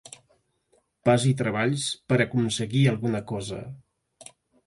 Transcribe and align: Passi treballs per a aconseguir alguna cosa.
Passi 1.09 1.33
treballs 1.41 1.85
per 2.11 2.17
a 2.17 2.25
aconseguir 2.25 2.83
alguna 2.93 3.23
cosa. 3.33 3.59